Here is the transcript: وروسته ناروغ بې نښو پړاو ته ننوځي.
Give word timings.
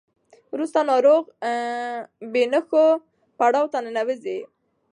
وروسته 0.53 0.79
ناروغ 0.91 1.23
بې 2.31 2.43
نښو 2.51 2.85
پړاو 3.37 3.67
ته 3.73 3.77
ننوځي. 3.85 4.39